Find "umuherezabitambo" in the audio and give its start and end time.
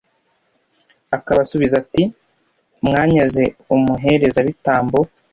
3.75-4.99